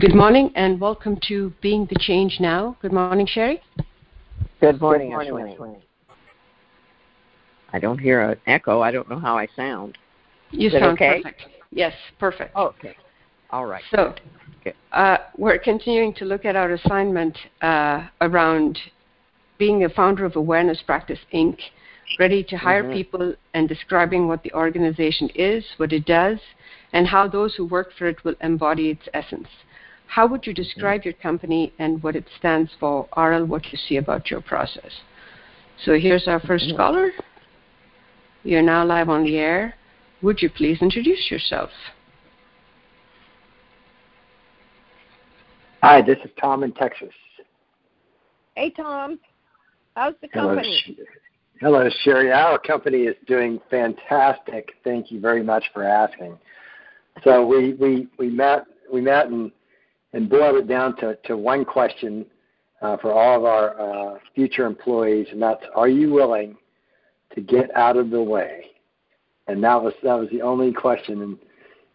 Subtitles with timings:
[0.00, 2.76] Good morning and welcome to Being the Change Now.
[2.82, 3.60] Good morning, Cheri.
[4.60, 5.80] Good morning, Good morning Ashwini.
[7.72, 8.80] I don't hear an echo.
[8.80, 9.98] I don't know how I sound.
[10.52, 11.20] You Is sound okay?
[11.22, 11.42] perfect.
[11.72, 12.52] Yes, perfect.
[12.54, 12.94] Oh, okay.
[13.50, 13.82] All right.
[13.90, 14.14] So,
[14.92, 18.78] uh, we're continuing to look at our assignment uh, around
[19.58, 21.58] being a founder of Awareness Practice Inc.,
[22.20, 22.92] ready to hire Mhm.
[22.92, 26.38] people and describing what the organization is, what it does,
[26.92, 29.48] and how those who work for it will embody its essence.
[30.08, 33.06] How would you describe your company and what it stands for?
[33.16, 34.90] RL, what you see about your process.
[35.84, 36.76] So here's our 1st Mhm.
[36.76, 37.12] caller.
[38.42, 39.74] You're now live on the air.
[40.22, 41.70] Would you please introduce yourself?
[45.82, 47.14] Hi, this is Tom in Texas.
[48.56, 49.20] Hey, Tom.
[49.94, 50.76] How's the company?
[50.78, 51.00] Sh-
[51.60, 52.32] Hello, Cheri.
[52.32, 54.76] Our company is doing fantastic.
[54.84, 56.38] Thank you very much for asking.
[57.24, 59.52] So we we, we met we met and
[60.12, 62.24] and boiled it down to, to one question
[62.80, 63.80] uh, for all of our
[64.14, 66.56] uh, future employees, and that's: Are you willing
[67.34, 68.66] to get out of the way?
[69.48, 71.38] And that was that was the only question, and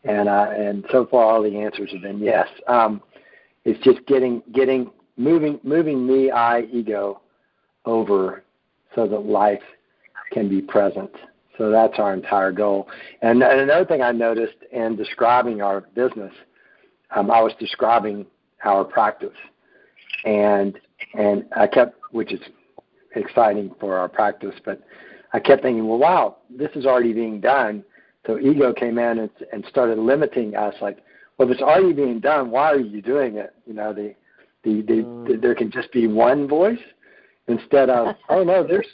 [0.03, 2.47] and uh, and so far all the answers have been yes.
[2.67, 3.01] Um,
[3.65, 7.21] it's just getting getting moving moving me, I, ego
[7.85, 8.43] over
[8.95, 9.61] so that life
[10.31, 11.11] can be present.
[11.57, 12.87] So that's our entire goal.
[13.21, 16.33] And, and another thing I noticed in describing our business,
[17.15, 18.25] um, I was describing
[18.63, 19.37] our practice,
[20.25, 20.79] and
[21.13, 22.39] and I kept, which is
[23.15, 24.81] exciting for our practice, but
[25.33, 27.83] I kept thinking, well, wow, this is already being done.
[28.25, 30.99] So ego came in and, and started limiting us, like,
[31.37, 33.53] well, if it's already being done, why are you doing it?
[33.65, 34.15] You know, the
[34.63, 35.27] the, the, Mm.
[35.27, 36.79] the there can just be one voice
[37.47, 38.87] instead of, oh no, there's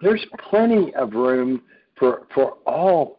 [0.00, 1.62] there's plenty of room
[1.96, 3.18] for for all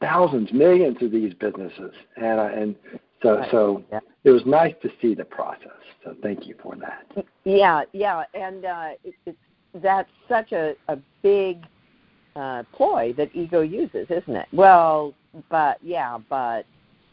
[0.00, 2.76] thousands, millions of these businesses, and uh, and
[3.22, 3.50] so Right.
[3.50, 4.00] so Yeah.
[4.24, 5.70] it was nice to see the process.
[6.04, 7.26] So thank you for that.
[7.44, 9.38] Yeah, yeah, and uh, it, it's
[9.74, 11.64] that's such a, a big
[12.34, 14.48] uh, ploy that ego uses, isn't it?
[14.52, 15.14] Well,
[15.48, 16.66] but yeah, but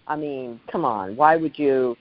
[0.08, 1.98] I mean, come on, why would you?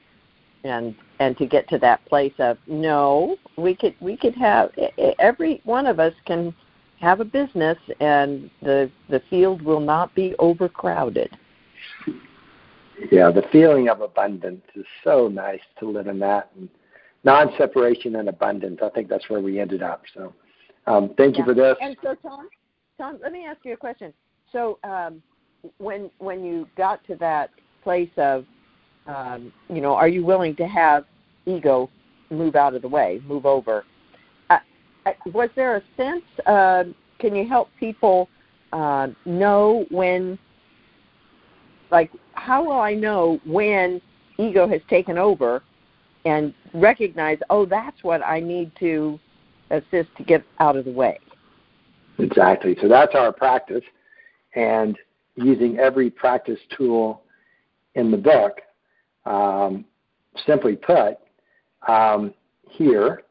[0.64, 4.70] And and to get to that place of no, we could we could have
[5.18, 6.54] every one of us can
[7.00, 11.36] have a business, and the the field will not be overcrowded.
[13.10, 16.68] Yeah, the feeling of abundance is so nice to live in that and
[17.24, 18.80] non-separation and abundance.
[18.82, 20.02] I think that's where we ended up.
[20.14, 20.32] So
[20.86, 21.76] um, thank you for this.
[21.80, 22.48] And so, Tom,
[22.98, 24.12] Tom, let me ask you a question.
[24.50, 25.22] So, um,
[25.78, 27.50] when when you got to that
[27.84, 28.44] place of,
[29.06, 31.04] um, you know, are you willing to have
[31.46, 31.88] ego
[32.30, 33.84] move out of the way, move over?
[34.50, 34.58] Uh,
[35.06, 36.24] uh, was there a sense?
[36.46, 36.84] Uh,
[37.18, 38.28] can you help people
[38.72, 40.38] uh, know when?
[41.92, 44.00] Like, how will I know when
[44.38, 45.62] ego has taken over,
[46.24, 47.38] and recognize?
[47.50, 49.20] Oh, that's what I need to
[49.70, 51.18] assist to get out of the way.
[52.18, 52.76] Exactly.
[52.80, 53.84] So that's our practice.
[54.54, 54.98] And
[55.36, 57.22] using every practice tool
[57.94, 58.60] in the book,
[59.26, 59.84] um,
[60.46, 61.18] simply put,
[61.88, 62.32] um,
[62.70, 63.22] here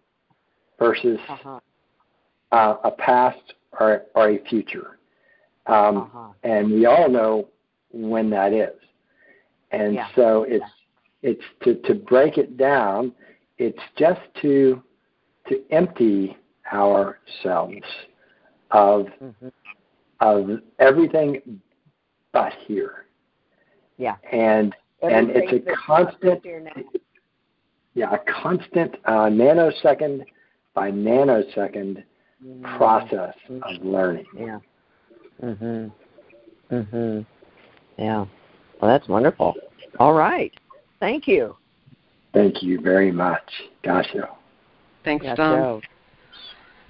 [0.78, 1.60] versus Uh-huh.
[2.52, 4.98] uh, a past or, or a future.
[5.68, 6.28] Um, Uh-huh.
[6.44, 7.48] And we all know
[7.94, 8.76] when that is.
[9.72, 10.08] And Yeah.
[10.16, 10.66] so it's
[11.24, 13.14] it's to, to break it down,
[13.58, 14.82] it's just to
[15.48, 16.38] to empty
[16.72, 17.86] ourselves
[18.72, 19.48] of hmm
[20.20, 21.62] of everything
[22.32, 23.06] but here.
[23.98, 24.16] Yeah.
[24.32, 26.46] And and it's a constant
[27.94, 30.24] yeah, a constant uh, nanosecond
[30.74, 32.04] by nanosecond
[32.44, 32.76] Mm.
[32.76, 34.26] process of learning.
[34.36, 34.60] Yeah.
[35.44, 35.92] Mhm.
[36.72, 37.26] Mhm.
[38.02, 38.26] Yeah.
[38.82, 39.54] Well, that's wonderful.
[40.00, 40.52] All right.
[41.00, 41.56] Thank you.
[42.34, 43.44] Thank you very much.
[43.84, 44.28] Gasho.
[45.04, 45.56] Thanks, Yeah, Tom.
[45.60, 45.82] Joe.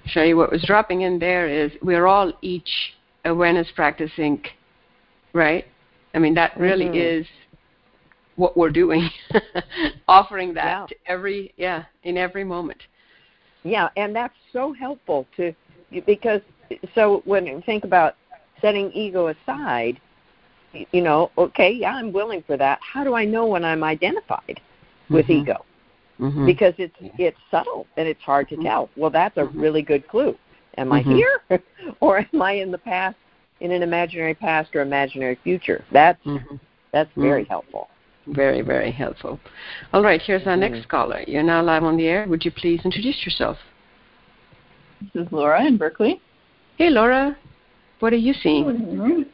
[0.07, 2.69] Cheri, what was dropping in there is we're all each
[3.25, 4.41] awareness practicing,
[5.33, 5.65] right?
[6.13, 6.95] I mean, that really Mhm.
[6.95, 7.27] is
[8.37, 9.09] what we're doing,
[10.07, 10.85] offering that Yeah.
[10.87, 12.81] to every, yeah, in every moment.
[13.63, 15.53] Yeah, and that's so helpful to
[16.05, 16.41] because
[16.95, 18.15] so when you think about
[18.61, 20.01] setting ego aside, y-
[20.91, 22.79] you know, okay, yeah, I'm willing for that.
[22.81, 24.59] How do I know when I'm identified
[25.09, 25.41] with Mhm.
[25.41, 25.65] ego?
[26.21, 26.45] Mhm.
[26.45, 28.89] because it's it's subtle and it's hard to tell.
[28.95, 29.51] Well, that's a Mhm.
[29.55, 30.37] really good clue.
[30.77, 31.15] Am I Mhm.
[31.15, 31.41] here,
[31.99, 33.17] or am I in the past,
[33.59, 35.83] in an imaginary past or imaginary future?
[35.91, 36.21] That's
[36.91, 37.89] that's very helpful.
[38.27, 39.39] Very, very helpful.
[39.93, 41.23] All right, here's our next caller.
[41.25, 42.27] You're now live on the air.
[42.27, 43.57] Would you please introduce yourself?
[45.13, 46.21] This is Laura in Berkeley.
[46.77, 47.35] Hey, Laura.
[47.99, 48.33] What are you
[48.63, 49.25] seeing?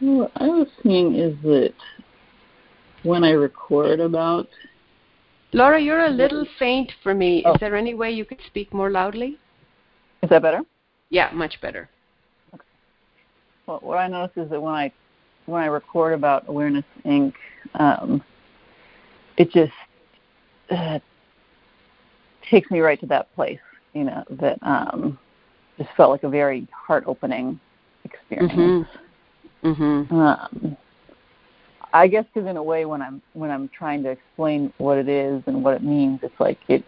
[0.00, 1.74] What I was seeing is that
[3.04, 4.48] when I record about.
[5.52, 7.42] Laura, you're a little faint for me.
[7.46, 7.52] Oh.
[7.52, 9.38] Is there any way you could speak more loudly?
[10.22, 10.62] Is that better?
[11.10, 11.88] Yeah, much better.
[13.66, 14.92] Well, what I notice is that when I
[15.46, 17.34] when I record about Awareness Inc.,
[17.74, 18.22] um,
[19.36, 19.72] it just
[20.70, 20.98] uh,
[22.50, 23.60] takes me right to that place.
[23.92, 25.18] You know that um,
[25.78, 27.60] just felt like a very heart opening
[28.04, 28.86] experience.
[29.64, 30.10] Mhm.
[30.12, 30.76] Um,
[31.92, 35.08] I guess because in a way, when I'm when I'm trying to explain what it
[35.08, 36.84] is and what it means, it's like it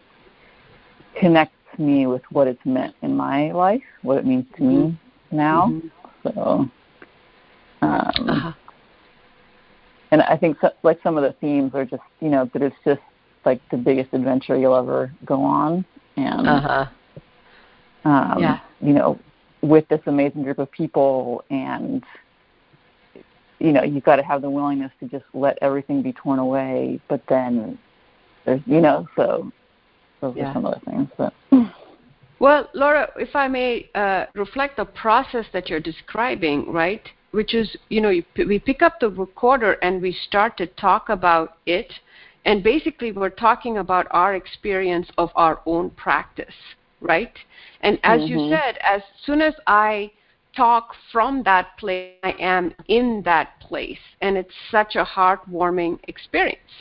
[1.19, 4.99] connects me with what it's meant in my life, what it means to me
[5.31, 5.69] now.
[5.69, 5.91] Mhm.
[6.23, 6.69] So,
[7.83, 8.53] um, Uh-huh.
[10.11, 12.77] and I think so, like some of the themes are just you know that it's
[12.85, 13.01] just
[13.45, 15.85] like the biggest adventure you'll ever go on,
[16.17, 16.87] and Uh-huh.
[18.05, 18.59] um, Yeah.
[18.81, 19.19] you know,
[19.63, 22.05] with this amazing group of people, and
[23.59, 27.01] you know, you've got to have the willingness to just let everything be torn away.
[27.09, 27.79] But then
[28.45, 29.51] there's, you know, so
[30.21, 30.51] those Yeah.
[30.51, 31.09] are some of the things.
[31.17, 31.33] But
[32.39, 37.03] Well, Laura, if I may uh, reflect the process that you're describing, right?
[37.31, 40.67] Which is, you know, you, p- we pick up the recorder and we start to
[40.67, 41.91] talk about it,
[42.45, 46.55] and basically we're talking about our experience of our own practice,
[47.01, 47.33] right?
[47.81, 48.51] And as you Mhm.
[48.51, 50.11] said, as soon as I
[50.57, 56.75] talk from that place, I am in that place, and it's such a heartwarming experience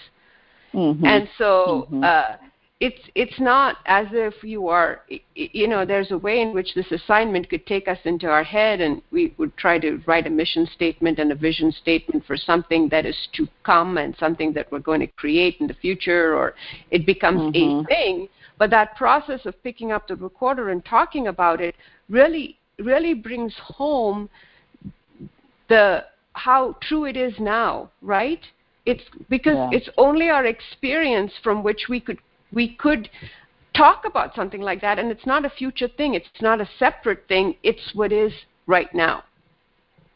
[0.73, 1.05] mhm.
[1.05, 2.03] and so Mhm.
[2.03, 2.37] uh,
[2.81, 5.01] it's it's not as if you are
[5.35, 8.81] you know there's a way in which this assignment could take us into our head
[8.81, 12.89] and we would try to write a mission statement and a vision statement for something
[12.89, 16.53] that is to come and something that we're going to create in the future or
[16.91, 17.87] it becomes a Mhm.
[17.87, 18.27] thing
[18.57, 21.75] but that process of picking up the recorder and talking about it
[22.09, 24.29] really really brings home
[25.69, 28.41] the how true it is now right
[28.85, 29.69] it's because Yeah.
[29.71, 32.19] it's only our experience from which we could
[32.51, 33.09] we could
[33.75, 37.27] talk about something like that and it's not a future thing it's not a separate
[37.27, 38.33] thing it's what is
[38.67, 39.23] right now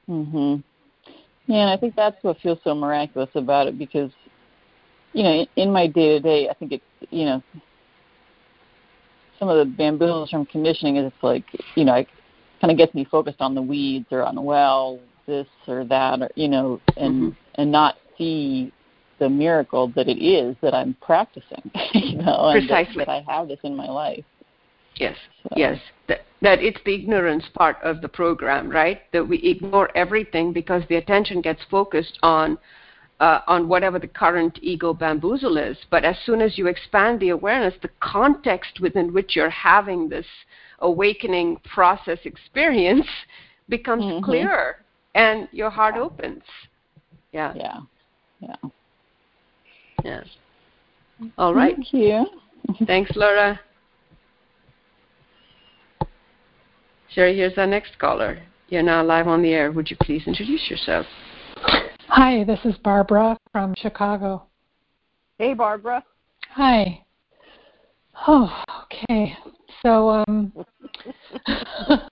[0.10, 0.64] Mhm.
[1.46, 4.12] Yeah, and I think that's what feels so miraculous about it because,
[5.14, 7.44] you know, in my day to day, I think it's you know,
[9.40, 11.46] some of the bamboozles from conditioning is it's like
[11.76, 12.08] you know, it
[12.60, 16.30] kind of gets me focused on the weeds or on well this or that or
[16.36, 17.36] you know, and Mhm.
[17.56, 18.72] and not see
[19.20, 23.06] the miracle that it is that I'm practicing, you know, and that, Precisely.
[23.06, 24.24] that I have this in my life.
[24.96, 29.38] yes So, yes that, that it's the ignorance part of the program right that we
[29.40, 32.58] ignore everything because the attention gets focused on
[33.20, 37.30] uh, on whatever the current ego bamboozle is but as soon as you expand the
[37.30, 40.26] awareness the context within which you're having this
[40.82, 43.06] awakening process experience
[43.70, 44.24] becomes Mhm.
[44.24, 44.78] clearer
[45.16, 46.02] and your heart Yeah.
[46.02, 46.44] opens
[47.32, 47.80] yeah Yeah.
[48.40, 48.56] Yeah.
[50.04, 50.24] yeah
[51.38, 52.26] all right Thank you.
[52.86, 53.60] Thanks, Laura.
[57.16, 58.38] Cheri, here's our next caller.
[58.68, 59.72] You're now live on the air.
[59.72, 61.06] Would you please introduce yourself?
[62.08, 64.44] Hi, this is Barbara from Chicago.
[65.40, 66.04] Hey, Barbara.
[66.52, 67.04] Hi.
[68.28, 69.38] Oh, okay.
[69.82, 70.54] So, um,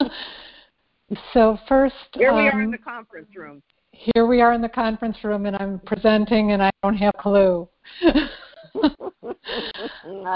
[1.33, 3.61] so first, Here we are in um, the conference room.
[3.91, 7.21] here we are in the conference room, and I'm presenting, and I don't have a
[7.21, 7.67] clue.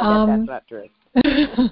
[0.01, 0.89] Um, that's not true.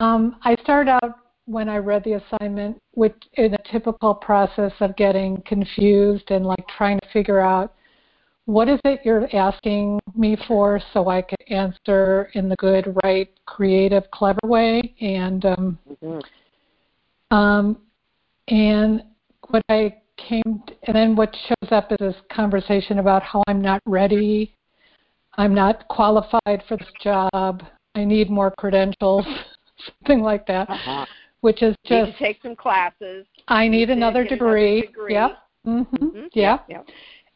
[0.00, 4.96] um, I started out when I read the assignment with in a typical process of
[4.96, 7.74] getting confused and like trying to figure out
[8.46, 13.28] what is it you're asking me for so I could answer in the good, right,
[13.46, 14.94] creative, clever way.
[15.00, 16.22] And um, Mhm.
[17.30, 17.80] um,
[18.48, 19.04] and
[19.48, 23.80] what I came, and then what shows up is this conversation about how I'm not
[23.86, 24.54] ready,
[25.38, 27.62] I'm not qualified for this job,
[27.94, 29.24] I need more credentials,
[30.00, 31.06] something like that, Uh-huh.
[31.40, 33.26] which is Need just to take some classes.
[33.48, 34.80] I need to another get another degree.
[34.82, 35.14] degree.
[35.14, 35.86] Mhm.
[35.92, 36.28] Mhm.
[36.34, 36.64] Yep.
[36.68, 36.86] Yep.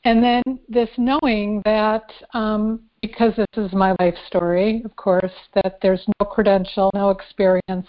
[0.07, 5.79] And then this knowing that, um, because this is my life story, of course, that
[5.83, 7.89] there's no credential, no experience,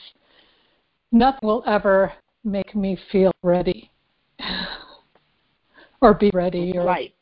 [1.11, 2.11] nothing will ever
[2.43, 3.91] make me feel ready
[6.01, 6.75] or be ready.
[6.75, 7.13] Or, Right.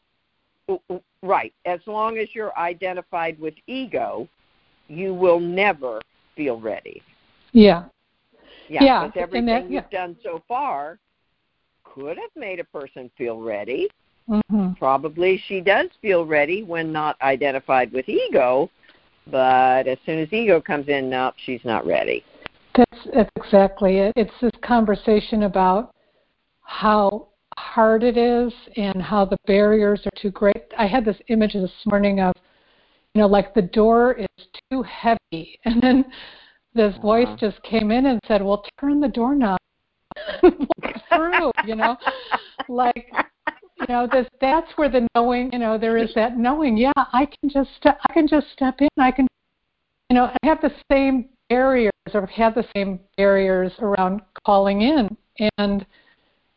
[1.22, 1.54] Right.
[1.66, 4.30] As long as you're identified with ego,
[4.88, 6.00] you will never
[6.38, 7.02] feel ready.
[7.52, 7.84] Yeah.
[8.70, 8.84] Yeah.
[8.86, 11.00] Yeah, Because everything that- you've done so far
[11.84, 13.90] could have made a person feel ready.
[14.28, 18.70] Hmm Probably she does feel ready when not identified with ego,
[19.28, 22.24] but as soon as ego comes in, no, she's not ready.
[22.76, 24.14] That's, that's exactly it.
[24.16, 25.92] It's this conversation about
[26.62, 30.64] how hard it is and how the barriers are too great.
[30.78, 32.34] I had this image this morning of,
[33.14, 36.06] you know, like the door is too heavy, and then
[36.74, 37.02] this uh-huh.
[37.02, 39.58] voice just came in and said, "Well, turn the doorknob
[41.14, 41.96] through," you know,
[42.68, 43.14] like
[43.88, 47.26] you know this that's where the knowing you know there is that knowing yeah i
[47.26, 49.28] can just i can just step in i can
[50.10, 55.16] you know i have the same barriers or had the same barriers around calling in.
[55.58, 55.86] And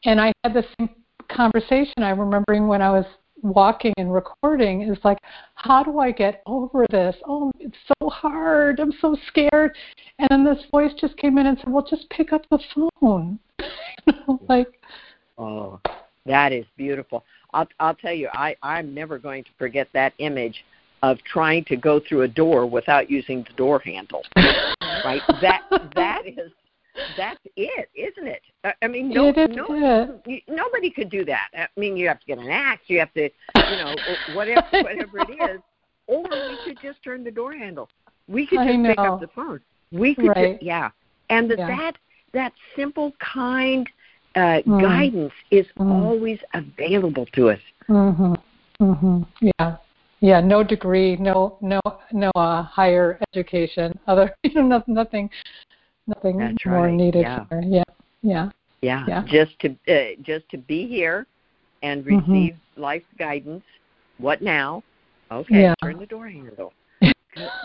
[0.05, 0.91] and i had the same
[1.29, 3.05] conversation i'm remembering when i was
[3.43, 5.19] walking and recording is like
[5.55, 7.15] how do i get over this?
[7.27, 9.77] Oh it's so hard i'm so scared.
[10.19, 12.59] And then this voice just came in and said well just pick up the
[13.01, 13.39] phone.
[14.49, 14.69] Like
[15.37, 15.81] oh
[16.29, 17.25] that is beautiful.
[17.53, 20.65] I'll I'll tell you, I I'm never going to forget that image
[21.03, 24.23] of trying to go through a door without using the door handle.
[25.05, 25.23] right?
[25.41, 25.63] That
[25.95, 26.53] that is
[27.17, 28.43] that's it, isn't it?
[28.83, 31.49] I mean, no, no, nobody could do that.
[31.57, 33.95] I mean, you have to get an axe, you have to, you know,
[34.35, 35.61] whatever whatever it is,
[36.07, 37.89] or we could just turn the door handle.
[38.27, 39.61] We could just pick up the phone.
[39.91, 40.55] We could, right.
[40.55, 40.91] just, yeah.
[41.31, 41.69] And the, yeah.
[41.69, 41.99] that
[42.33, 43.89] that simple, kind,
[44.39, 44.81] uh, mm.
[44.81, 45.91] guidance is mm.
[46.05, 47.61] always available to us.
[47.89, 48.37] Mhm.
[48.81, 49.27] Mhm.
[49.41, 49.77] Yeah.
[50.21, 50.41] Yeah.
[50.41, 51.17] No degree.
[51.17, 51.59] No.
[51.61, 51.81] No.
[52.13, 52.31] No.
[52.35, 53.99] Uh, higher education.
[54.07, 54.35] Other.
[54.45, 54.83] You know.
[54.87, 55.31] Nothing.
[56.07, 56.95] Nothing That's more right.
[56.95, 57.23] needed.
[57.23, 57.45] Yeah.
[57.51, 57.63] Here.
[57.67, 57.83] Yeah.
[58.23, 58.51] Yeah.
[58.81, 59.05] Yeah.
[59.09, 59.25] yeah.
[59.27, 61.27] Just to uh, just to be here
[61.83, 62.33] and mm-hmm.
[62.33, 62.83] receive mm-hmm.
[62.83, 63.65] life guidance.
[64.19, 64.83] What now?
[65.31, 65.63] Okay.
[65.63, 65.75] Yeah.
[65.83, 66.73] Turn the door handle.
[67.01, 67.15] Good,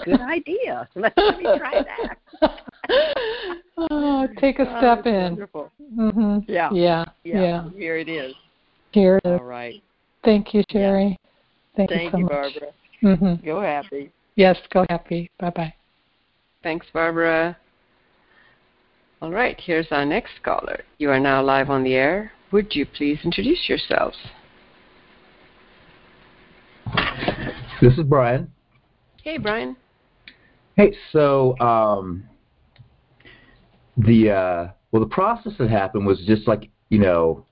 [0.05, 0.87] good idea.
[0.95, 2.59] Let me try that.
[3.77, 5.23] oh, take a oh, step oh, in.
[5.23, 5.71] Wonderful.
[5.97, 6.51] Mm-hmm.
[6.51, 6.69] Yeah.
[6.71, 7.05] yeah.
[7.23, 7.41] Yeah.
[7.41, 7.69] Yeah.
[7.75, 8.33] Here it is.
[8.91, 9.39] Here it is.
[9.39, 9.81] All right.
[10.23, 11.09] Thank you, Cheri.
[11.09, 11.15] Yeah.
[11.75, 12.31] Thank, Thank, you so you, much.
[12.31, 12.71] Barbara.
[13.03, 13.45] Mm-hmm.
[13.45, 14.11] Go happy.
[14.35, 15.29] Yes, go happy.
[15.39, 15.73] Bye bye.
[16.63, 17.57] Thanks, Barbara.
[19.21, 20.83] All right, here's our next caller.
[20.97, 22.31] You are now live on the air.
[22.51, 24.17] Would you please introduce yourselves?
[27.81, 28.51] This is Brian.
[29.23, 29.75] Hey, Brian.
[30.75, 32.23] Hey, so um,
[33.97, 37.45] the uh, well, the process that happened was just like you know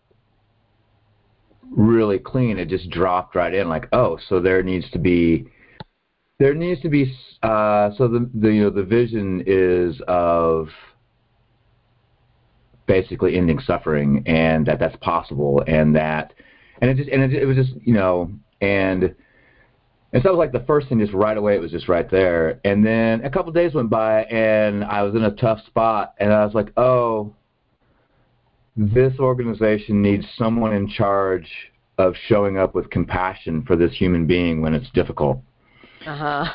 [1.70, 2.58] really clean.
[2.58, 5.48] It just dropped right in, like oh, so there needs to be
[6.40, 10.70] there needs to be uh, so the, the you know the vision is of
[12.88, 16.34] basically ending suffering and that that's possible and that
[16.82, 18.30] and it just and it, it was just you know
[18.60, 19.16] and
[20.14, 22.10] and so that was like the first thing, just right away, it was just right
[22.10, 22.60] there.
[22.66, 26.34] And then a couple days went by, and I was in a tough spot, and
[26.34, 27.34] I was like, oh,
[28.76, 31.50] this organization needs someone in charge
[31.98, 35.40] of showing up with compassion for this human being when it's difficult.
[36.06, 36.46] Uh huh.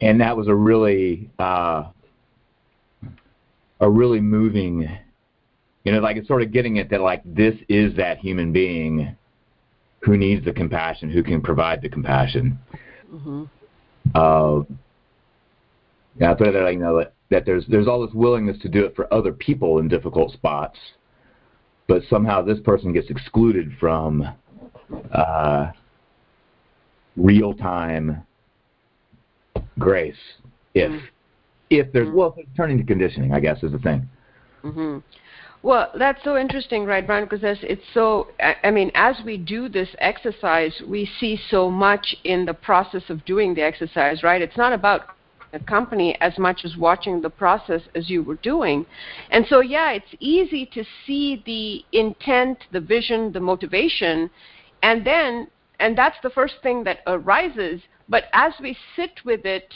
[0.00, 1.84] And that was a really, uh,
[3.80, 4.88] a really moving,
[5.84, 9.16] you know, like it's sort of getting it that like this is that human being
[10.06, 12.58] who needs the compassion, who can provide the compassion.
[13.12, 13.44] Mm-hmm.
[14.14, 14.62] Uh,
[16.18, 18.68] yeah, I put it that you know that, that there's there's all this willingness to
[18.68, 20.78] do it for other people in difficult spots,
[21.88, 24.26] but somehow this person gets excluded from
[25.12, 25.72] uh,
[27.16, 28.22] real time
[29.78, 30.14] grace
[30.74, 31.04] if mm-hmm.
[31.70, 34.08] if there's well turning to conditioning, I guess is the thing.
[34.64, 34.98] Mm-hmm.
[35.66, 37.24] Well, that's so interesting, right, Brian?
[37.24, 38.28] Because it's so.
[38.62, 43.24] I mean, as we do this exercise, we see so much in the process of
[43.24, 44.40] doing the exercise, right?
[44.40, 45.16] It's not about
[45.50, 48.86] the company as much as watching the process as you were doing.
[49.32, 54.30] And so, yeah, it's easy to see the intent, the vision, the motivation,
[54.84, 55.48] and then,
[55.80, 57.80] and that's the first thing that arises.
[58.08, 59.74] But as we sit with it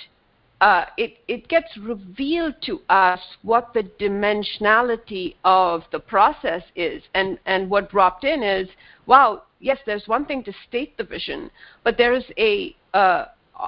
[0.61, 7.03] uh, it, it gets revealed to us what the dimensionality of the process is.
[7.15, 8.69] And, and what dropped in is,
[9.07, 11.51] wow, yes, there's one thing to state the vision,
[11.83, 13.27] but there's a uh,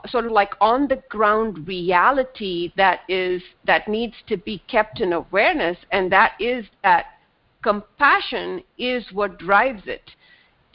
[0.09, 5.13] sort of like on the ground reality that is that needs to be kept in
[5.13, 7.07] awareness, and that is that
[7.63, 10.11] compassion is what drives it.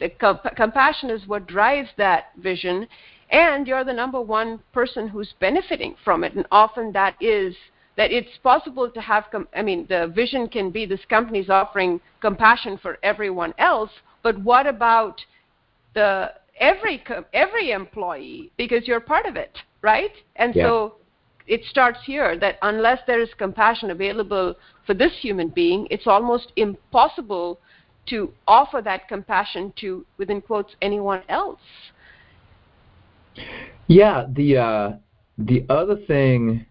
[0.00, 2.86] The comp- compassion is what drives that vision,
[3.30, 6.34] and you're the number one person who's benefiting from it.
[6.34, 7.54] And often that is
[7.96, 12.00] that it's possible to have com- i mean the vision can be this company's offering
[12.20, 13.90] compassion for everyone else
[14.22, 15.20] but what about
[15.94, 18.50] the every every employee?
[18.56, 20.10] Because you're part of it right?
[20.36, 20.64] And yeah.
[20.64, 20.94] so
[21.46, 24.54] it starts here that unless there is compassion available
[24.86, 27.58] for this human being it's almost impossible
[28.06, 31.60] to offer that compassion to within quotes anyone else
[33.86, 34.92] yeah, the uh,
[35.38, 36.66] the other thing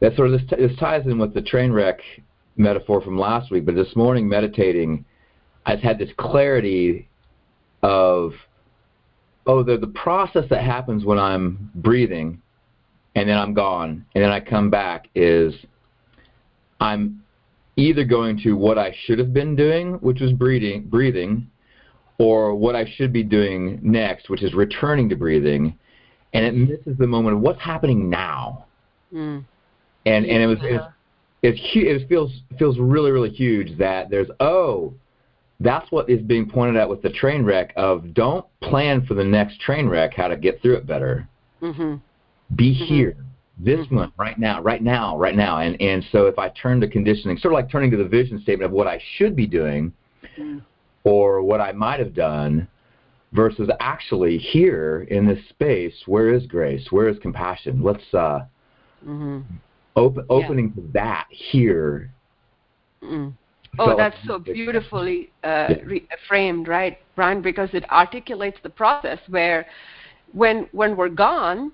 [0.00, 2.00] that sort of this, t- this ties in with the train wreck
[2.56, 5.04] metaphor from last week, but this morning meditating,
[5.64, 7.08] I've had this clarity
[7.82, 8.32] of
[9.46, 12.42] oh, the the process that happens when I'm breathing,
[13.14, 15.54] and then I'm gone, and then I come back is
[16.80, 17.22] I'm
[17.76, 21.48] either going to what I should have been doing, which was breathing, breathing,
[22.18, 25.78] or what I should be doing next, which is returning to breathing,
[26.32, 28.66] and it misses the moment of what's happening now.
[29.12, 29.44] Mm.
[30.06, 30.84] And and it was it's,
[31.42, 34.94] it's it feels feels really really huge that there's oh
[35.60, 39.24] that's what is being pointed at with the train wreck of don't plan for the
[39.24, 41.28] next train wreck how to get through it better.
[41.60, 41.94] Mm-hmm.
[42.56, 42.86] Be Mhm.
[42.86, 43.16] here,
[43.58, 43.96] this Mhm.
[43.96, 45.58] one, right now, right now, right now.
[45.58, 48.40] And and so if I turn to conditioning, sort of like turning to the vision
[48.40, 49.92] statement of what I should be doing
[50.38, 50.62] Mm.
[51.04, 52.68] Or what I might have done
[53.32, 56.86] versus actually here in this space, where is grace?
[56.90, 57.82] Where is compassion?
[57.82, 58.40] Let's uh
[59.06, 59.40] Mm-hmm.
[59.96, 62.12] open opening to that here.
[63.02, 63.32] Mm.
[63.78, 65.76] Oh, like that's so beautifully uh, Yeah.
[65.84, 67.42] re- framed, right, Brian?
[67.42, 69.66] Because it articulates the process where,
[70.32, 71.72] when when we're gone,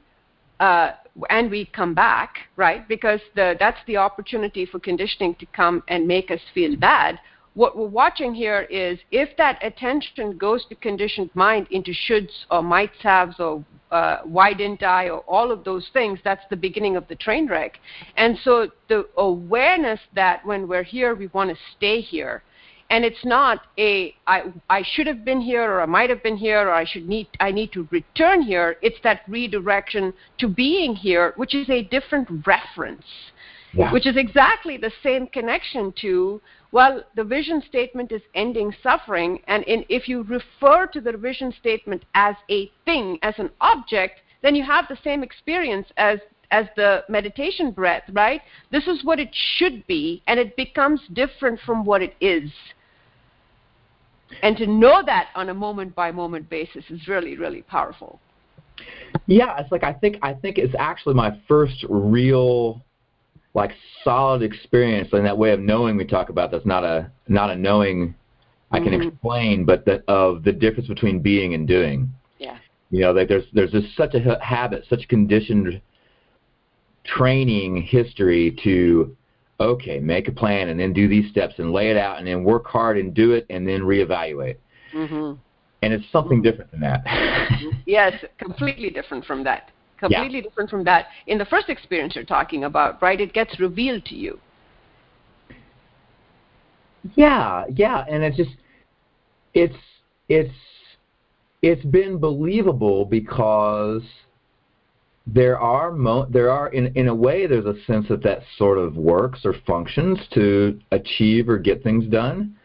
[0.61, 0.93] uh,
[1.29, 2.87] and we come back, right?
[2.89, 7.19] Because the that's the opportunity for conditioning to come and make us feel bad.
[7.59, 12.63] What we're watching here is if that attention goes to conditioned mind into shoulds or
[12.63, 16.95] mights haves or uh, why didn't I or all of those things, that's the beginning
[16.95, 17.81] of the train wreck.
[18.17, 22.45] And so the awareness that when we're here, we want to stay here.
[22.91, 26.37] And it's not a I I should have been here or I might have been
[26.37, 28.77] here or I should need I need to return here.
[28.83, 33.09] It's that redirection to being here, which is a different reference
[33.75, 33.93] Yeah.
[33.93, 36.41] which is exactly the same connection to
[36.73, 41.53] well the vision statement is ending suffering and in, if you refer to the vision
[41.61, 46.19] statement as a thing as an object then you have the same experience as
[46.51, 48.41] as the meditation breath right?
[48.73, 52.51] This is what it should be and it becomes different from what it is.
[54.43, 58.21] And to know that on a moment by moment basis is really really powerful.
[59.27, 62.83] Yeah, it's like I think I think it's actually my first real
[63.55, 63.73] like
[64.05, 67.57] solid experience and that way of knowing we talk about that's not a not a
[67.57, 68.15] knowing
[68.71, 69.09] I can Mhm.
[69.09, 72.11] explain, but that of the difference between being and doing.
[72.39, 72.59] yeah
[72.91, 75.81] You know, like there's there's just such a ha- habit, such conditioned
[77.05, 79.17] training history to
[79.61, 82.45] okay, make a plan and then do these steps and lay it out and then
[82.45, 84.57] work hard and do it and then reevaluate.
[84.95, 85.33] Mm-hmm.
[85.83, 87.03] And it's something different than that.
[87.87, 89.71] Yes, completely different from that.
[89.99, 91.07] Completely different from that.
[91.27, 93.21] In the first experience you're talking about, right?
[93.21, 94.39] It gets revealed to you.
[97.15, 98.51] Yeah, yeah, and it's just
[99.55, 99.77] it's
[100.29, 100.55] it's
[101.63, 104.03] it's been believable because
[105.27, 108.79] there are mo- there are in in a way there's a sense that that sort
[108.79, 112.57] of works or functions to achieve or get things done,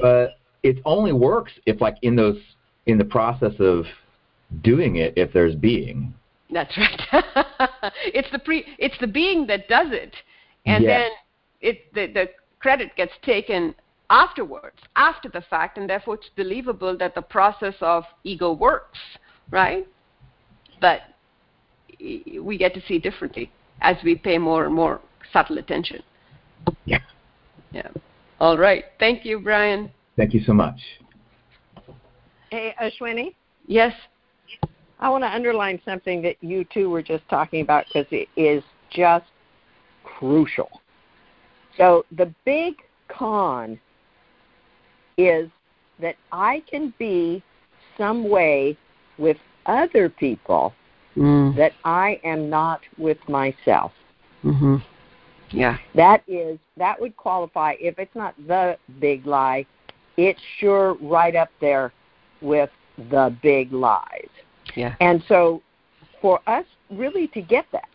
[0.00, 2.38] but it only works if like in those
[2.86, 3.84] in the process of
[4.62, 6.14] doing it if there's being.
[6.50, 7.00] That's right.
[8.06, 10.14] it's the pre it's the being that does it.
[10.64, 11.10] And Yes.
[11.62, 12.28] then it the, the
[12.60, 13.74] credit gets taken
[14.10, 18.98] afterwards, after the fact, and therefore it's believable that the process of ego works,
[19.50, 19.86] right?
[20.80, 21.00] But
[21.98, 25.00] we get to see differently as we pay more and more
[25.32, 26.02] subtle attention.
[26.84, 26.98] Yeah.
[27.72, 27.88] Yeah.
[28.38, 28.84] All right.
[28.98, 29.90] Thank you, Brian.
[30.16, 30.78] Thank you so much.
[32.50, 33.34] Hey, Ashwini,
[33.66, 33.92] Yes.
[34.98, 38.62] I want to underline something that you two were just talking about because it is
[38.90, 39.26] just
[40.04, 40.80] crucial.
[41.76, 42.74] So the big
[43.08, 43.78] con
[45.18, 45.50] is
[46.00, 47.42] that I can be
[47.98, 48.76] some way
[49.18, 50.74] with other people
[51.16, 51.56] Mm.
[51.56, 53.92] that I am not with myself.
[54.44, 54.82] Mhm.
[55.50, 55.78] Yeah.
[55.94, 59.64] That is that would qualify if it's not the big lie,
[60.18, 61.92] it's sure right up there
[62.42, 62.70] with
[63.10, 64.28] the big lies.
[64.76, 64.94] Yeah.
[65.00, 65.62] And so
[66.20, 67.88] for us really to get that,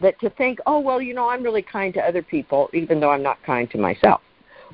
[0.00, 3.10] that to think, oh well, you know, I'm really kind to other people even though
[3.10, 4.20] I'm not kind to myself.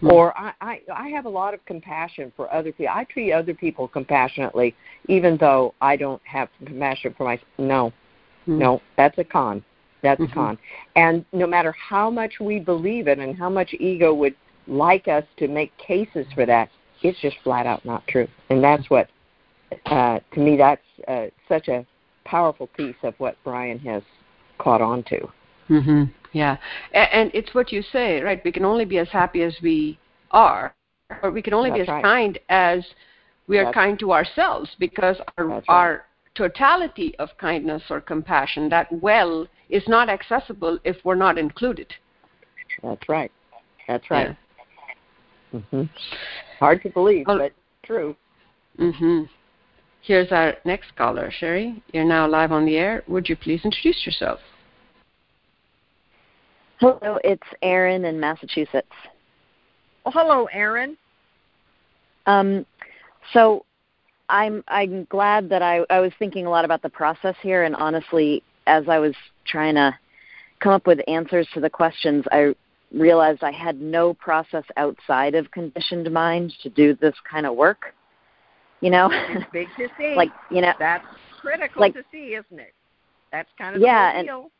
[0.01, 0.11] Hmm.
[0.11, 2.95] Or I, I I have a lot of compassion for other people.
[2.95, 4.75] I treat other people compassionately
[5.09, 7.49] even though I don't have compassion for myself.
[7.59, 7.93] No.
[8.49, 8.59] Mm.
[8.59, 9.63] No, that's a con.
[10.03, 10.31] That's Mhm.
[10.31, 10.59] a con.
[10.97, 14.35] And no matter how much we believe it and how much ego would
[14.67, 16.71] like us to make cases for that,
[17.03, 18.29] it's just flat out not true.
[18.49, 19.09] And that's what,
[19.87, 21.87] uh, to me, that's uh, such a
[22.25, 24.03] powerful piece of what Brian has
[24.59, 25.29] caught on to.
[25.69, 26.57] hmm Yeah,
[26.93, 28.41] A- and it's what you say, right?
[28.45, 29.99] We can only be as happy as we
[30.31, 30.75] are,
[31.23, 32.03] or we can only be as right.
[32.05, 32.85] kind as
[33.47, 35.65] we are That's- kind to ourselves, because our right.
[35.69, 36.05] our
[36.37, 41.93] totality of kindness or compassion, that well, is not accessible if we're not included.
[42.83, 43.33] That's right.
[43.89, 44.37] That's right.
[45.53, 45.61] Yeah.
[45.71, 45.83] hmm
[46.61, 47.53] Hard to believe, well, but
[47.85, 48.15] true.
[48.79, 49.23] hmm
[50.03, 51.83] Here's our next caller, Cheri.
[51.93, 53.03] You're now live on the air.
[53.07, 54.41] Would you please introduce yourself?
[56.79, 58.89] Hello, it's Erin in Massachusetts.
[60.05, 60.97] Well, hello, Erin.
[62.27, 62.65] Um,
[63.35, 63.67] so
[64.31, 67.77] I'm I'm glad that I I was thinking a lot about the process here, and
[67.77, 69.95] honestly, as I was trying to
[70.61, 72.55] come up with answers to the questions, I
[72.93, 77.95] realized I had no process outside of conditioned mind to do this kind of work.
[78.81, 80.15] You know, it's big to see.
[80.17, 81.05] like you know, that's
[81.41, 82.75] critical like, to see, isn't it?
[83.33, 84.51] That's kind of yeah, the deal.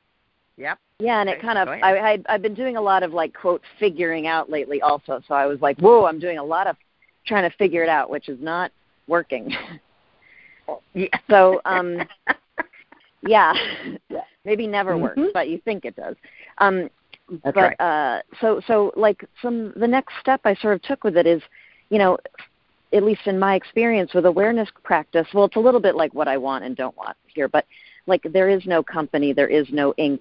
[0.57, 0.79] Yep.
[0.99, 1.39] Yeah, and okay.
[1.39, 4.51] it kind of I I I've been doing a lot of like quote figuring out
[4.51, 5.23] lately also.
[5.27, 6.77] So I was like, whoa, I'm doing a lot of
[7.27, 8.71] trying to figure it out, which is not
[9.07, 9.51] working.
[10.95, 11.09] yeah.
[11.31, 11.97] So um
[13.27, 13.55] yeah,
[14.45, 15.21] maybe never mm-hmm.
[15.21, 16.17] works, but you think it does.
[16.59, 16.91] Um
[17.43, 17.81] That's but right.
[17.81, 21.43] uh so so like some the next step I sort of took with it is,
[21.89, 22.19] you know,
[22.93, 26.29] at least in my experience with awareness practice, well, it's a little bit like what
[26.29, 27.67] I want and don't want here, but
[28.07, 30.21] like there is no company, there is no Inc.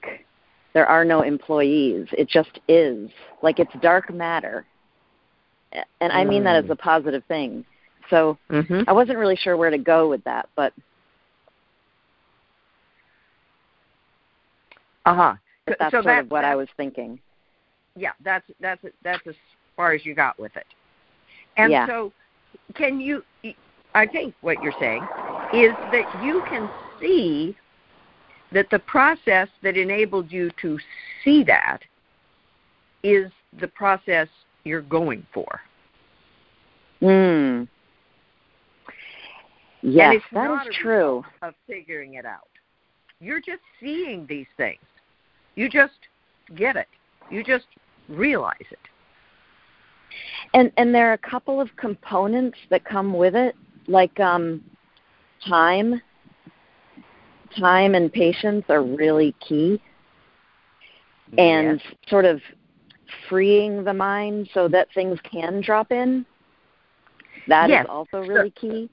[0.73, 2.08] there are no employees.
[2.12, 3.10] It just is.
[3.41, 4.65] Like it's dark matter.
[6.01, 6.71] And I mean that as Mm.
[6.71, 7.65] a positive thing.
[8.10, 8.82] So mm-hmm.
[8.88, 10.73] I wasn't really sure where to go with that, but
[15.05, 15.36] uh-huh.
[15.65, 17.19] that's so sort that, of what that, I was thinking.
[17.95, 19.36] Yeah, that's that's that's as
[19.75, 20.65] far as you got with it.
[21.58, 21.88] And yeah.
[21.88, 22.12] so
[22.75, 23.23] can you
[23.95, 25.05] I think what you're saying
[25.53, 27.55] is that you can see
[28.51, 30.77] that the process that enabled you to
[31.23, 31.79] see that
[33.03, 34.27] is the process
[34.63, 35.62] you're going for.
[37.01, 37.67] Mm.
[39.82, 41.23] Yes, that is true.
[41.41, 42.49] Of figuring it out,
[43.21, 44.79] you're just seeing these things.
[45.55, 45.93] You just
[46.55, 46.88] get it.
[47.32, 47.65] You just
[48.10, 48.88] realize it.
[50.54, 53.56] And and there are a couple of components that come with it,
[53.88, 54.63] like um,
[55.48, 56.02] time
[57.58, 59.82] time and patience are really key
[61.38, 61.95] and yes.
[62.08, 62.41] sort of
[63.28, 66.26] freeing the mind so that things can drop in
[67.48, 67.86] That yes.
[67.86, 68.89] is also really so, key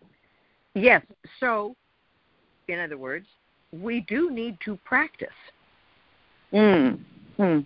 [0.75, 1.03] yes
[1.41, 1.75] so
[2.69, 3.27] in other words
[3.73, 5.29] we do need to practice
[6.53, 6.99] mm.
[7.37, 7.59] Hmm.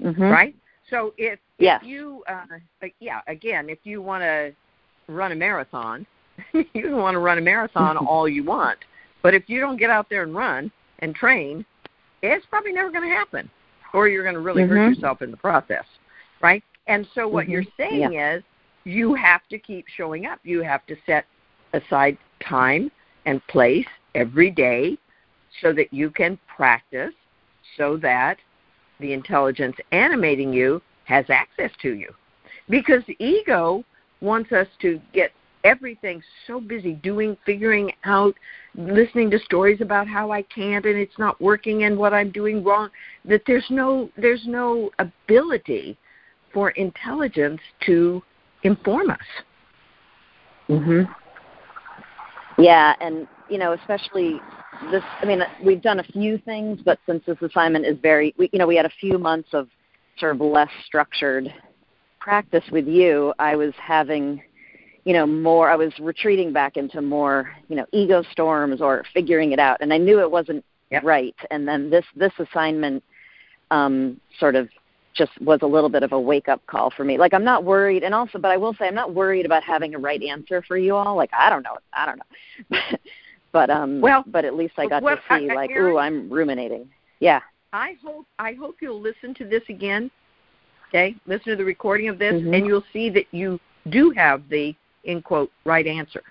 [0.00, 0.22] Mm-hmm.
[0.22, 0.56] right
[0.92, 1.80] so if, yes.
[1.82, 2.44] if you uh,
[3.00, 4.52] yeah again if you want to
[5.08, 6.06] run a marathon
[6.52, 8.78] you can want to run a marathon all you want
[9.22, 11.64] but if you don't get out there and run and train,
[12.22, 13.48] it's probably never going to happen,
[13.94, 14.72] or you're going to really mm-hmm.
[14.72, 15.84] hurt yourself in the process,
[16.40, 16.62] right?
[16.88, 17.52] And so what mm-hmm.
[17.52, 18.36] you're saying yeah.
[18.36, 18.42] is
[18.84, 20.40] you have to keep showing up.
[20.42, 21.24] You have to set
[21.72, 22.90] aside time
[23.24, 24.98] and place every day
[25.60, 27.14] so that you can practice
[27.76, 28.38] so that
[29.02, 32.08] the intelligence animating you has access to you.
[32.70, 33.84] Because the ego
[34.20, 35.32] wants us to get
[35.64, 38.34] everything so busy doing, figuring out,
[38.74, 42.64] listening to stories about how I can't and it's not working and what I'm doing
[42.64, 42.88] wrong,
[43.24, 45.98] that there's no there's no ability
[46.52, 48.22] for intelligence to
[48.62, 49.18] inform us.
[50.68, 51.14] Mhm.
[52.58, 54.40] Yeah, and you know, especially
[54.90, 58.48] this I mean, we've done a few things, but since this assignment is very we,
[58.52, 59.68] you know, we had a few months of
[60.18, 61.52] sort of less structured
[62.18, 64.42] practice with you, I was having
[65.04, 69.52] you know more i was retreating back into more you know ego storms or figuring
[69.52, 69.78] it out.
[69.80, 71.02] And i knew it wasn't yep.
[71.04, 71.34] right.
[71.50, 73.02] And then this this assignment
[73.70, 74.68] um sort of
[75.14, 77.18] just was a little bit of a wake up call for me.
[77.18, 78.04] Like i'm not worried.
[78.04, 80.76] And also but i will say i'm not worried about having a right answer for
[80.76, 81.16] you all.
[81.16, 81.76] Like i don't know.
[81.92, 82.78] I don't know
[83.52, 85.92] but um well but at least i got well, to see I, I, like Erin,
[85.92, 86.88] ooh i'm ruminating
[87.20, 87.40] yeah
[87.72, 90.10] i hope i hope you'll listen to this again
[90.88, 92.54] okay listen to the recording of this mm-hmm.
[92.54, 93.60] and you'll see that you
[93.90, 96.22] do have the in quote right answer.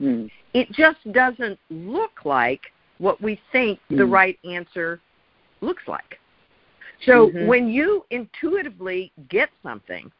[0.00, 0.30] Mm.
[0.54, 2.60] It just doesn't look like
[2.98, 3.98] what we think mm.
[3.98, 5.00] the right answer
[5.60, 6.18] looks like.
[7.06, 7.46] So mm-hmm.
[7.46, 10.10] when you intuitively get something,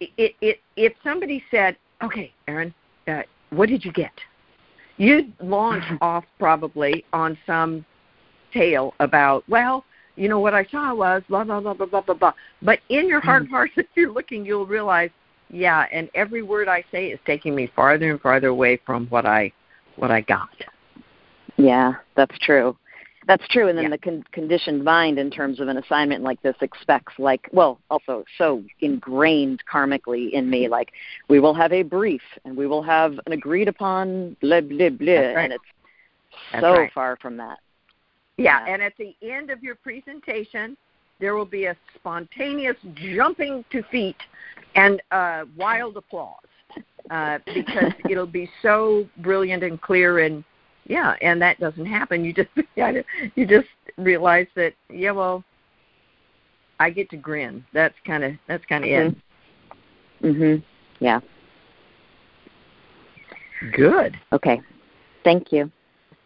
[0.00, 2.72] it, it, if somebody said, "Okay, Erin,
[3.08, 4.12] uh, what did you get?"
[4.98, 7.84] You'd launch off probably on some
[8.52, 9.84] tale about, well,
[10.16, 12.32] you know what I saw was blah blah blah blah blah blah blah.
[12.60, 13.46] But in your heart mm.
[13.46, 15.10] of hearts, if you're looking, you'll realize
[15.50, 19.24] yeah, and every word I say is taking me farther and farther away from what
[19.24, 19.52] I
[19.96, 20.50] what I got.
[21.56, 22.76] Yeah, that's true.
[23.28, 23.68] That's true.
[23.68, 23.90] And then yeah.
[23.90, 28.24] the con- conditioned mind, in terms of an assignment like this, expects like well, also
[28.38, 30.92] so ingrained karmically in me, like
[31.28, 35.12] we will have a brief and we will have an agreed upon blah blah blah,
[35.12, 35.44] right.
[35.44, 35.64] and it's
[36.52, 36.92] That's so right.
[36.94, 37.58] far from that.
[38.38, 38.72] Yeah, Yeah.
[38.72, 40.74] and at the end of your presentation,
[41.20, 44.16] there will be a spontaneous jumping to feet
[44.74, 46.40] and uh, wild applause
[47.10, 50.44] uh, because it'll be so brilliant and clear and
[50.88, 52.24] yeah, and that doesn't happen.
[52.24, 52.48] You just
[53.36, 55.44] you just realize that yeah, well,
[56.80, 57.64] I get to grin.
[57.72, 60.26] That's kind of that's kind of mm-hmm.
[60.26, 60.36] it.
[60.36, 60.62] Mhm.
[61.00, 61.20] Yeah.
[63.72, 64.16] Good.
[64.32, 64.60] Okay.
[65.24, 65.70] Thank you.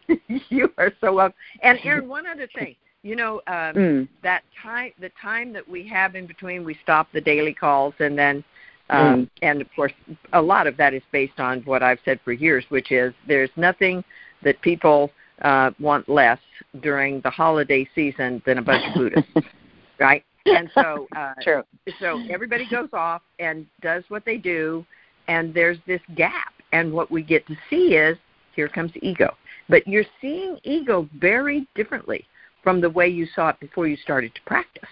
[0.49, 1.37] you are so welcome.
[1.63, 2.77] And Erin, one other thing.
[3.03, 4.09] You know, um, mm.
[4.23, 8.17] that time the time that we have in between we stop the daily calls and
[8.17, 8.45] then
[8.91, 9.31] um, mm.
[9.43, 9.93] and of course
[10.35, 13.51] a lot of that is based on what I've said for years, which is there's
[13.57, 14.05] nothing
[14.45, 15.11] that people
[15.43, 16.39] uh, want less
[16.81, 19.31] during the holiday season than a bunch of Buddhists.
[20.01, 20.25] right?
[20.47, 21.63] And so uh True.
[22.01, 24.85] so everybody goes off and does what they do
[25.29, 28.19] and there's this gap and what we get to see is
[28.55, 29.37] here comes ego.
[29.69, 32.27] But you're seeing ego very differently
[32.63, 34.89] from the way you saw it before you started to practice.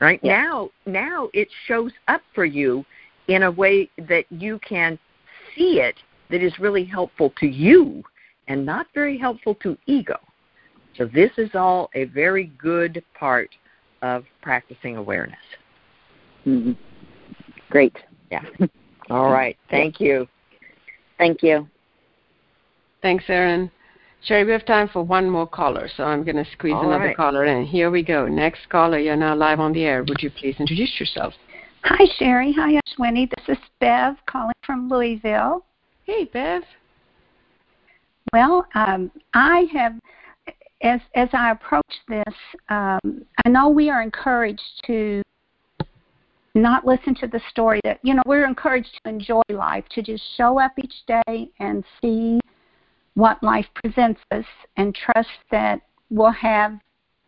[0.00, 0.20] Right?
[0.22, 0.42] Yeah.
[0.42, 2.84] Now now it shows up for you
[3.28, 4.98] in a way that you can
[5.54, 5.96] see it
[6.30, 8.02] that is really helpful to you
[8.48, 10.18] and not very helpful to ego.
[10.96, 13.50] So this is all a very good part
[14.02, 15.38] of practicing awareness.
[16.46, 16.72] Mm-hmm.
[17.70, 17.96] Great.
[18.30, 18.44] Yeah.
[19.10, 19.56] all right.
[19.70, 20.26] Thank you.
[21.18, 21.68] Thank you.
[23.02, 23.70] Thanks, Erin.
[24.26, 27.06] Cheri, we have time for one more caller, so I'm going to squeeze All another
[27.06, 27.16] right.
[27.16, 27.64] caller in.
[27.64, 28.26] Here we go.
[28.26, 30.02] Next caller, you're now live on the air.
[30.02, 31.34] Would you please introduce yourself?
[31.84, 32.52] Hi, Cheri.
[32.56, 33.30] Hi, Ashwini.
[33.36, 35.64] This is Bev calling from Louisville.
[36.04, 36.62] Hey, Bev.
[38.36, 39.94] Well, um, I have,
[40.82, 42.34] as as I approach this,
[42.68, 45.22] um, I know we are encouraged to
[46.54, 50.22] not listen to the story that you know we're encouraged to enjoy life, to just
[50.36, 52.38] show up each day and see
[53.14, 54.44] what life presents us,
[54.76, 56.78] and trust that we'll have,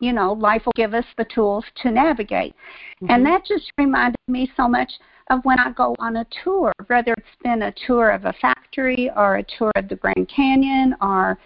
[0.00, 2.54] you know, life will give us the tools to navigate.
[3.02, 3.10] Mm-hmm.
[3.10, 4.92] And that just reminded me so much
[5.30, 9.10] of when I go on a tour, whether it's been a tour of a factory
[9.16, 11.38] or a tour of the Grand Canyon or,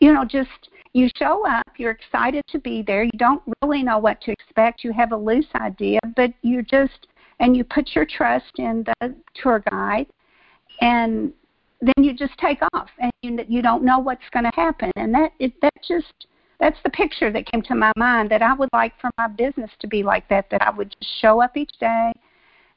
[0.00, 3.98] you know, just you show up, you're excited to be there, you don't really know
[3.98, 7.08] what to expect, you have a loose idea, but you just,
[7.40, 10.06] and you put your trust in the tour guide
[10.80, 11.32] and
[11.80, 15.12] then you just take off and you, you don't know what's going to happen and
[15.14, 16.26] that it, that just
[16.58, 19.70] that's the picture that came to my mind that I would like for my business
[19.80, 22.12] to be like that that I would just show up each day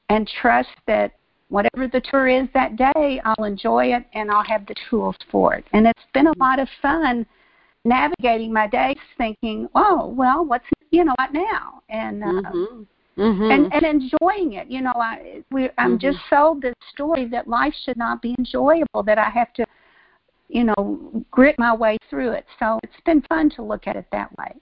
[0.10, 1.14] and trust that
[1.50, 5.56] whatever the tour is that day, I'll enjoy it and I'll have the tools for
[5.56, 5.66] it.
[5.74, 7.26] And it's been a lot of fun
[7.86, 11.82] navigating my days thinking, oh, well, what's, you know, what now?
[11.90, 12.84] And, uh, mm-hmm.
[13.18, 13.52] Mm-hmm.
[13.52, 14.72] and and enjoying it.
[14.72, 15.98] You know, I we I'm mm-hmm.
[15.98, 19.04] just sold this story that life should not be enjoyable.
[19.04, 19.66] That I have to,
[20.50, 22.46] you know, grit my way through it.
[22.60, 24.56] So it's been fun to look at it that way.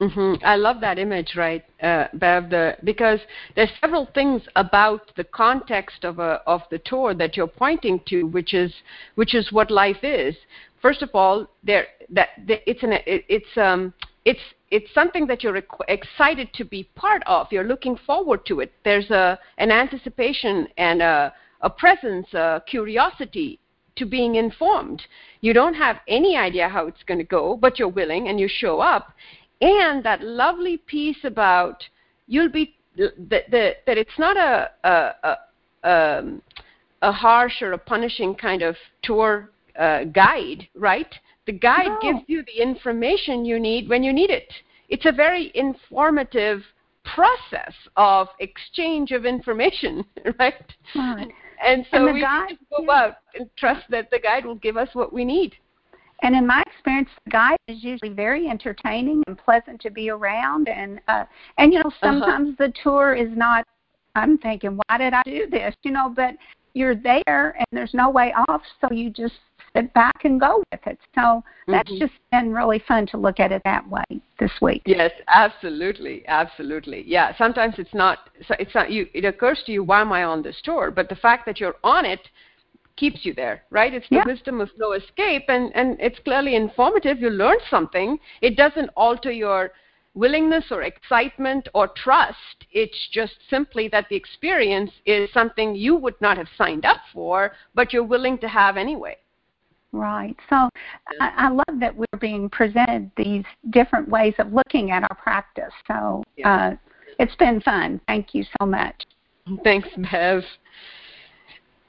[0.00, 0.44] Mm-hmm.
[0.44, 2.50] I love that image, right, uh, Bev?
[2.50, 3.18] The, because
[3.56, 8.22] there's several things about the context of a of the tour that you're pointing to,
[8.24, 8.72] which is
[9.16, 10.36] which is what life is.
[10.80, 13.92] First of all, there that, it's an it, it's um
[14.24, 17.48] it's it's something that you're excited to be part of.
[17.50, 18.72] You're looking forward to it.
[18.84, 23.58] There's a an anticipation and a a presence, a curiosity
[23.98, 25.02] to being informed.
[25.40, 28.48] You don't have any idea how it's going to go, but you're willing and you
[28.48, 29.12] show up
[29.60, 31.84] and that lovely piece about
[32.26, 35.36] you'll be that that, that it's not a a,
[35.84, 36.42] a, um,
[37.02, 41.12] a harsh or a punishing kind of tour uh, guide, right?
[41.46, 42.12] The guide no.
[42.12, 44.52] gives you the information you need when you need it.
[44.88, 46.62] It's a very informative
[47.04, 50.04] process of exchange of information,
[50.38, 50.74] right?
[50.94, 51.28] Right.
[51.64, 52.92] And so and we guide, just go yeah.
[52.92, 55.54] out and trust that the guide will give us what we need.
[56.22, 60.68] And in my experience, the guide is usually very entertaining and pleasant to be around.
[60.68, 61.24] And uh,
[61.58, 62.06] and you know Uh-huh.
[62.06, 63.64] sometimes the tour is not.
[64.14, 65.74] I'm thinking, why did I do this?
[65.84, 66.34] You know, but
[66.74, 69.34] you're there and there's no way off, so you just
[69.84, 70.98] back and go with it.
[71.14, 71.98] So that's Mhm.
[71.98, 74.04] just been really fun to look at it that way
[74.38, 74.82] this week.
[74.86, 77.02] Yes, absolutely, absolutely.
[77.06, 78.30] Yeah, sometimes it's not.
[78.58, 79.08] It's not you.
[79.14, 80.90] It occurs to you, why am I on this tour?
[80.90, 82.28] But the fact that you're on it
[82.96, 83.94] keeps you there, right?
[83.94, 84.24] It's the Yeah.
[84.24, 87.20] wisdom of no escape, and and it's clearly informative.
[87.20, 88.18] You learn something.
[88.40, 89.72] It doesn't alter your
[90.14, 92.66] willingness or excitement or trust.
[92.72, 97.52] It's just simply that the experience is something you would not have signed up for,
[97.74, 99.16] but you're willing to have anyway.
[99.92, 100.36] Right.
[100.50, 100.68] So
[101.20, 105.72] I, I love that we're being presented these different ways of looking at our practice.
[105.86, 106.72] So Yeah.
[106.72, 106.76] uh,
[107.18, 108.00] it's been fun.
[108.06, 109.06] Thank you so much.
[109.64, 110.42] Thanks, Bev.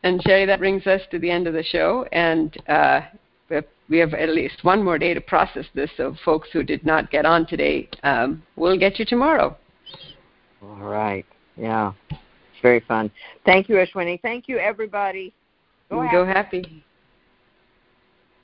[0.03, 3.01] And Cheri, that brings us to the end of the show, and uh,
[3.49, 5.89] we have- we have at least one more day to process this.
[5.97, 9.57] So, folks who did not get on today, um, we'll get you tomorrow.
[10.61, 11.25] All right.
[11.57, 11.93] Yeah.
[12.11, 13.11] It's very fun.
[13.45, 14.21] Thank you, Ashwini.
[14.21, 15.33] Thank you, everybody.
[15.89, 16.83] Go, Go happy.